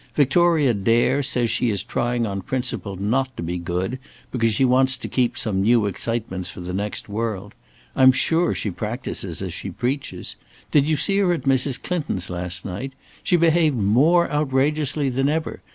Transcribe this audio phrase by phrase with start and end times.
[0.15, 3.99] Victoria Dare says she is trying on principle not to be good,
[4.31, 7.53] because she wants to keep some new excitements for the next world.
[7.95, 10.37] I'm sure she practices as she preaches.
[10.71, 11.79] Did you see her at Mrs.
[11.83, 12.93] Clinton's last night.
[13.21, 15.61] She behaved more outrageously than ever.